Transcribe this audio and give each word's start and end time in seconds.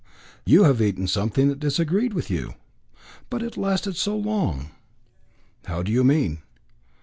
"You 0.45 0.63
have 0.63 0.81
eaten 0.81 1.05
something 1.05 1.47
that 1.49 1.59
disagreed 1.59 2.13
with 2.13 2.31
you." 2.31 2.55
"But 3.29 3.43
it 3.43 3.55
lasted 3.55 3.95
so 3.95 4.17
long." 4.17 4.71
"How 5.65 5.83
do 5.83 5.91
you 5.91 6.03
mean? 6.03 6.39